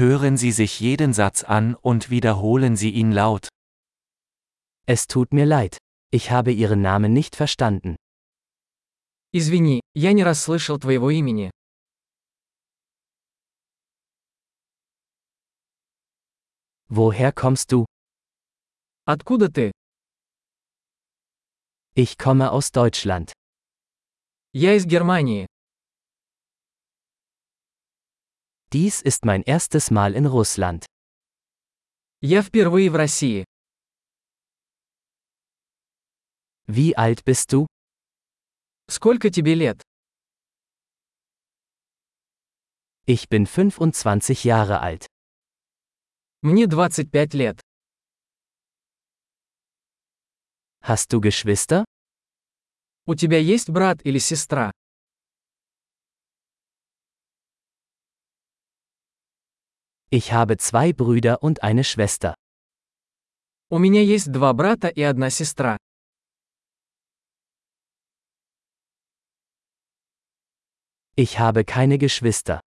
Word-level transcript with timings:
Hören 0.00 0.37
Sie 0.37 0.51
sich 0.53 0.79
jeden 0.79 1.13
Satz 1.13 1.43
an 1.43 1.75
und 1.75 2.09
wiederholen 2.09 2.77
Sie 2.77 2.91
ihn 2.91 3.11
laut. 3.11 3.49
Es 4.85 5.07
tut 5.07 5.33
mir 5.33 5.45
leid. 5.45 5.77
Ich 6.11 6.31
habe 6.31 6.51
Ihren 6.51 6.81
Namen 6.81 7.13
nicht 7.13 7.35
verstanden. 7.35 7.97
Извини, 9.33 9.81
я 9.93 10.13
не 10.13 10.23
расслышал 10.23 10.79
твоего 10.79 11.09
имени. 11.09 11.51
Woher 16.89 17.31
kommst 17.31 17.71
du? 17.71 17.85
Откуда 19.05 19.49
ты? 19.49 19.71
Ich 21.95 22.17
komme 22.17 22.51
aus 22.51 22.71
Deutschland. 22.71 23.33
Я 24.53 24.73
из 24.75 24.85
Германии. 24.85 25.47
Dies 28.72 29.00
ist 29.00 29.24
mein 29.24 29.42
erstes 29.42 29.90
Mal 29.90 30.14
in 30.14 30.26
Russland. 30.26 30.84
Я 32.20 32.42
впервые 32.42 32.90
в 32.90 32.96
России. 32.96 33.44
Wie 36.66 36.94
alt 36.96 37.24
bist 37.24 37.52
du? 37.52 37.66
Сколько 38.88 39.30
тебе 39.30 39.54
лет? 39.54 39.82
Ich 43.06 43.28
bin 43.28 43.46
25 43.46 44.44
Jahre 44.44 44.80
alt. 44.80 45.06
Мне 46.42 46.66
25 46.66 47.34
лет. 47.34 47.60
Hast 50.82 51.12
du 51.12 51.20
Geschwister? 51.20 51.84
У 53.06 53.14
тебя 53.14 53.38
есть 53.38 53.70
брат 53.70 54.04
или 54.04 54.18
сестра? 54.18 54.72
Ich 60.10 60.32
habe 60.32 60.56
zwei 60.56 60.92
Brüder 60.92 61.42
und 61.42 61.62
eine 61.62 61.84
Schwester. 61.84 62.34
У 63.68 63.78
меня 63.78 64.00
есть 64.00 64.30
два 64.30 64.52
брата 64.52 64.88
и 64.88 65.02
одна 65.02 65.30
сестра. 65.30 65.76
Ich 71.16 71.38
habe 71.38 71.64
keine 71.64 71.98
Geschwister. 71.98 72.60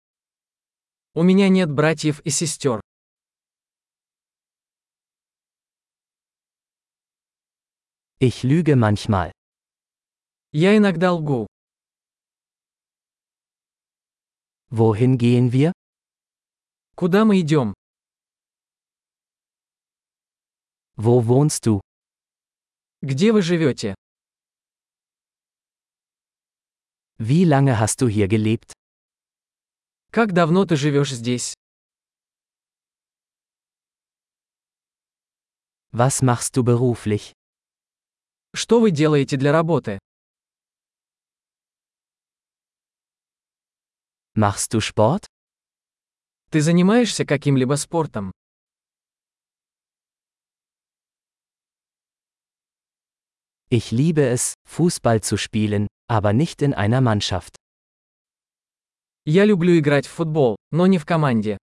У 1.14 1.24
меня 1.24 1.50
нет 1.50 1.72
братьев 1.72 2.20
и 2.22 2.30
сестер. 2.30 2.82
Ich 8.20 8.44
lüge 8.44 8.76
manchmal. 8.76 9.32
Я 10.52 10.76
иногда 10.76 11.14
лгу. 11.14 11.48
Wohin 14.72 15.18
gehen 15.18 15.52
wir? 15.52 15.72
Куда 16.97 17.25
мы 17.25 17.41
идем? 17.41 17.75
Wo 20.97 21.27
wohnst 21.27 21.67
du? 21.67 21.81
Где 23.03 23.33
вы 23.33 23.43
живете? 23.43 23.97
Wie 27.19 27.45
lange 27.45 27.81
hast 27.81 28.01
du 28.01 28.07
hier 28.07 28.29
gelebt? 28.29 28.73
Как 30.13 30.33
давно 30.33 30.65
ты 30.67 30.77
живешь 30.77 31.11
здесь? 31.13 31.55
Was 35.91 36.23
machst 36.23 36.55
du 36.57 36.63
beruflich? 36.63 37.33
Что 38.55 38.79
вы 38.79 38.93
делаете 38.93 39.37
для 39.37 39.51
работы? 39.51 39.99
Machst 44.37 44.73
du 44.73 44.81
Sport? 44.81 45.27
Ты 46.54 46.62
занимаешься 46.62 47.26
каким-либо 47.26 47.76
спортом? 47.76 48.32
Ich 53.72 53.92
liebe 53.92 54.24
es, 54.26 54.56
Fußball 54.66 55.22
zu 55.22 55.38
spielen, 55.38 55.88
aber 56.08 56.34
nicht 56.34 56.64
in 56.64 56.74
einer 56.74 57.02
Mannschaft. 57.02 57.56
Я 59.26 59.46
люблю 59.46 59.78
играть 59.78 60.08
в 60.08 60.12
футбол, 60.12 60.56
но 60.72 60.88
не 60.88 60.98
в 60.98 61.06
команде. 61.06 61.60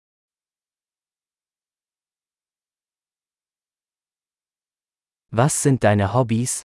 Was 5.31 5.63
sind 5.63 5.83
deine 5.83 6.13
Hobbys? 6.13 6.63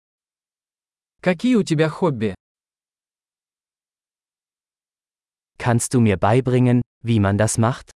Какие 1.21 1.55
у 1.55 1.63
тебя 1.63 1.89
хобби? 1.89 2.35
Kannst 5.57 5.93
du 5.93 6.01
mir 6.01 6.17
beibringen, 6.17 6.81
wie 7.01 7.19
man 7.19 7.37
das 7.37 7.57
macht? 7.57 7.91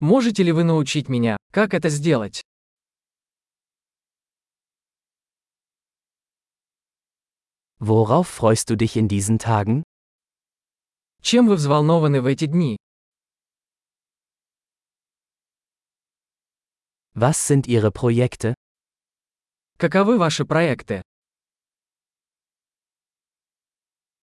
Можете 0.00 0.42
ли 0.42 0.52
вы 0.52 0.64
научить 0.64 1.08
меня, 1.08 1.36
как 1.52 1.74
это 1.74 1.88
сделать? 1.88 2.42
Worauf 7.78 8.28
freust 8.28 8.70
du 8.70 8.76
dich 8.76 8.96
in 8.96 9.08
diesen 9.08 9.38
Tagen? 9.38 9.84
Чем 11.20 11.46
вы 11.46 11.54
взволнованы 11.56 12.20
в 12.20 12.26
эти 12.26 12.46
дни? 12.46 12.76
Was 17.14 17.46
sind 17.46 17.66
ihre 17.66 17.92
Projekte? 17.92 18.54
Каковы 19.78 20.18
ваши 20.18 20.44
проекты? 20.44 21.02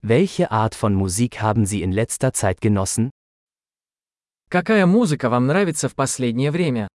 Welche 0.02 0.52
Art 0.52 0.75
von 0.75 0.96
Musik 0.96 1.41
haben 1.41 1.66
Sie 1.66 1.81
in 1.81 1.91
letzter 1.91 2.34
Zeit 2.34 2.62
genossen? 2.62 3.12
Какая 4.49 4.87
музыка 4.87 5.31
вам 5.31 5.47
нравится 5.47 5.88
в 5.88 5.94
последнее 5.94 6.50
время? 6.50 6.88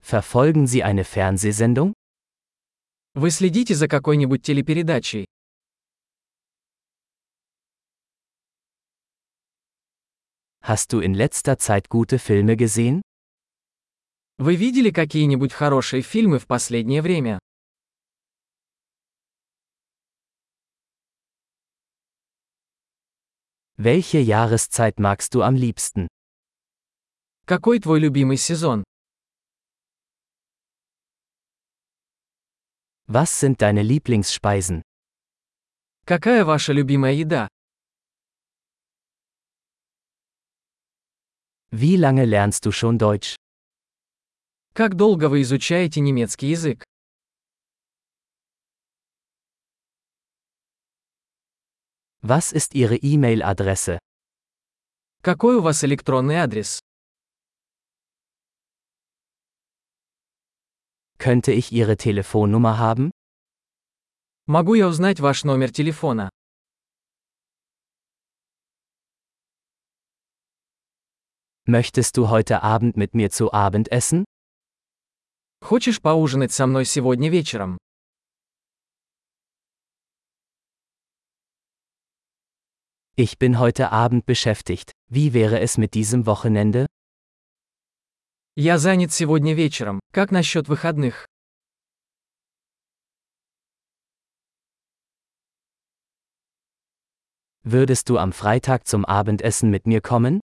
Verfolgen 0.00 0.66
Sie 0.66 0.82
eine 0.82 1.04
Fernsehsendung? 1.04 1.92
Вы 3.14 3.30
следите 3.30 3.74
за 3.74 3.88
какой-нибудь 3.88 4.42
телепередачей? 4.42 5.26
Hast 10.62 10.92
du 10.92 11.00
in 11.00 11.14
letzter 11.14 11.58
Zeit 11.58 11.88
gute 11.88 12.18
Filme 12.18 12.56
gesehen? 12.56 13.02
Вы 14.38 14.56
видели 14.56 14.90
какие-нибудь 14.90 15.52
хорошие 15.52 16.02
фильмы 16.02 16.38
в 16.38 16.46
последнее 16.46 17.02
время? 17.02 17.38
Welche 23.79 24.19
Jahreszeit 24.19 24.99
magst 24.99 25.33
du 25.35 25.41
am 25.41 25.55
liebsten? 25.55 26.07
Какой 27.45 27.79
твой 27.79 27.99
любимый 27.99 28.37
сезон? 28.37 28.85
Was 33.07 33.37
sind 33.39 33.61
deine 33.61 33.83
Lieblingsspeisen? 33.83 34.81
Какая 36.05 36.45
ваша 36.45 36.71
любимая 36.71 37.11
еда? 37.13 37.49
Wie 41.71 41.97
lange 41.97 42.23
lernst 42.23 42.65
du 42.65 42.71
schon 42.71 42.97
Deutsch? 42.97 43.35
Как 44.73 44.95
долго 44.95 45.27
вы 45.27 45.41
изучаете 45.41 45.99
немецкий 45.99 46.47
язык? 46.47 46.85
Was 52.27 52.51
ist 52.53 52.73
Ihre 52.73 52.95
E-Mail-Adresse? 52.95 53.99
Какой 55.21 55.57
у 55.57 55.61
вас 55.61 55.83
электронный 55.83 56.37
адрес? 56.37 56.79
Könnte 61.19 61.51
ich 61.51 61.71
Ihre 61.71 61.97
Telefonnummer 61.97 62.79
haben? 62.79 63.11
Могу 64.47 64.73
я 64.73 64.87
узнать 64.87 65.19
ваш 65.19 65.43
номер 65.43 65.71
телефона? 65.71 66.31
Möchtest 71.67 72.17
du 72.17 72.29
heute 72.29 72.63
Abend 72.63 72.97
mit 72.97 73.13
mir 73.13 73.29
zu 73.29 73.53
Abend 73.53 73.91
essen? 73.91 74.25
Хочешь 75.61 76.01
поужинать 76.01 76.51
со 76.51 76.65
мной 76.65 76.85
сегодня 76.85 77.29
вечером? 77.29 77.77
Ich 83.19 83.39
bin 83.39 83.59
heute 83.59 83.91
Abend 83.91 84.25
beschäftigt. 84.25 84.91
Wie 85.09 85.33
wäre 85.33 85.59
es 85.61 85.77
mit 85.77 85.93
diesem 85.93 86.25
Wochenende? 86.25 86.85
Я 88.57 88.77
занят 88.77 89.11
сегодня 89.13 89.53
вечером. 89.53 89.99
Как 90.11 90.31
насчет 90.31 90.67
выходных? 90.67 91.25
Würdest 97.63 98.09
du 98.09 98.17
am 98.17 98.31
Freitag 98.31 98.85
zum 98.85 99.05
Abendessen 99.05 99.69
mit 99.71 99.87
mir 99.87 100.01
kommen? 100.01 100.39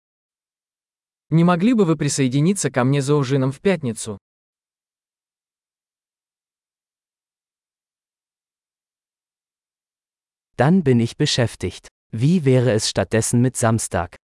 Не 1.31 1.45
могли 1.45 1.75
бы 1.75 1.85
вы 1.85 1.97
присоединиться 1.97 2.71
ко 2.71 2.85
мне 2.85 3.03
за 3.03 3.15
ужином 3.17 3.53
в 3.53 3.61
пятницу? 3.61 4.19
Dann 10.57 10.83
bin 10.83 11.01
ich 11.01 11.17
beschäftigt. 11.17 11.89
Wie 12.16 12.46
wäre 12.46 12.72
es 12.74 12.88
stattdessen 12.88 13.42
mit 13.42 13.58
Samstag? 13.58 14.18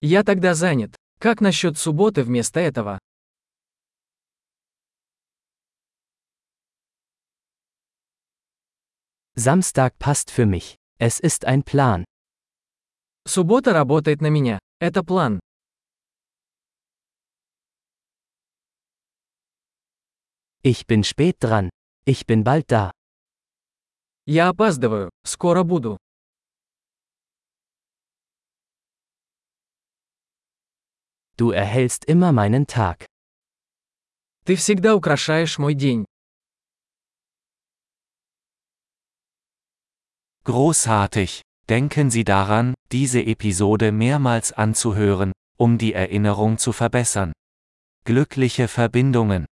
Я 0.00 0.22
тогда 0.22 0.54
занят. 0.54 0.94
Как 1.18 1.40
насчет 1.40 1.76
субботы 1.76 2.22
вместо 2.22 2.60
этого? 2.60 3.00
Samstag 9.34 9.98
passt 9.98 10.30
für 10.30 10.46
mich. 10.46 10.76
Es 11.00 11.18
ist 11.18 11.44
ein 11.46 11.64
Plan. 11.64 12.04
Суббота 13.26 13.72
работает 13.72 14.20
на 14.20 14.28
меня. 14.30 14.60
Это 14.78 15.02
план. 15.02 15.40
Ich 20.62 20.86
bin 20.86 21.02
spät 21.02 21.38
dran. 21.40 21.70
Ich 22.06 22.24
bin 22.26 22.44
bald 22.44 22.70
da. 22.70 22.92
Я 24.26 24.48
опаздываю. 24.50 25.10
Скоро 25.24 25.64
буду. 25.64 25.98
Du 31.37 31.51
erhellst 31.51 32.05
immer 32.05 32.31
meinen 32.31 32.67
Tag. 32.67 33.05
Ты 34.45 34.55
всегда 34.55 34.95
украшаешь 34.95 35.57
мой 35.57 35.73
день. 35.73 36.05
Großartig! 40.45 41.41
Denken 41.67 42.09
Sie 42.09 42.23
daran, 42.23 42.73
diese 42.93 43.21
Episode 43.21 43.91
mehrmals 43.91 44.53
anzuhören, 44.53 45.33
um 45.57 45.77
die 45.77 45.93
Erinnerung 45.93 46.57
zu 46.57 46.71
verbessern. 46.71 47.33
Glückliche 48.05 48.69
Verbindungen! 48.69 49.47